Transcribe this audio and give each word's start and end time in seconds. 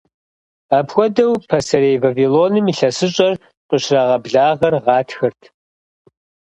Апхуэдэу, 0.77 1.33
Пасэрей 1.49 1.97
Вавилоным 2.03 2.65
ИлъэсыщӀэр 2.71 3.33
къыщрагъэблагъэр 3.69 4.75
гъатхэрт. 4.85 5.41